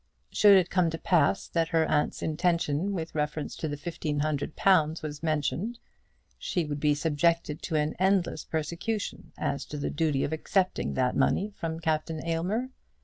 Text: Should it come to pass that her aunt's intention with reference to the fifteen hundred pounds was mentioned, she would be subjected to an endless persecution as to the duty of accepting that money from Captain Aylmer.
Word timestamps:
Should 0.31 0.57
it 0.57 0.71
come 0.71 0.89
to 0.89 0.97
pass 0.97 1.47
that 1.47 1.67
her 1.67 1.85
aunt's 1.85 2.23
intention 2.23 2.93
with 2.93 3.13
reference 3.13 3.55
to 3.57 3.67
the 3.67 3.77
fifteen 3.77 4.21
hundred 4.21 4.55
pounds 4.55 5.03
was 5.03 5.21
mentioned, 5.21 5.77
she 6.39 6.65
would 6.65 6.79
be 6.79 6.95
subjected 6.95 7.61
to 7.61 7.75
an 7.75 7.93
endless 7.99 8.43
persecution 8.43 9.31
as 9.37 9.63
to 9.65 9.77
the 9.77 9.91
duty 9.91 10.23
of 10.23 10.33
accepting 10.33 10.95
that 10.95 11.15
money 11.15 11.51
from 11.51 11.79
Captain 11.79 12.19
Aylmer. 12.25 12.71